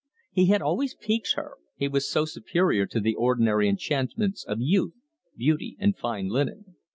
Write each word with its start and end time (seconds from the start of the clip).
He 0.31 0.47
had 0.47 0.63
always 0.63 0.95
piqued 0.95 1.33
her, 1.35 1.57
he 1.75 1.87
was 1.87 2.09
so 2.09 2.25
superior 2.25 2.87
to 2.87 2.99
the 2.99 3.13
ordinary 3.13 3.69
enchantments 3.69 4.43
of 4.43 4.57
youth, 4.59 4.95
beauty, 5.37 5.77
and 5.79 5.95
fine 5.95 6.27
linen. 6.27 6.75